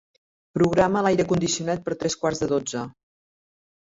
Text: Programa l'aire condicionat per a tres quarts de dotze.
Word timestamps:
Programa 0.59 1.03
l'aire 1.07 1.27
condicionat 1.33 1.85
per 1.85 1.95
a 1.97 1.99
tres 2.05 2.17
quarts 2.25 2.45
de 2.45 2.49
dotze. 2.57 2.87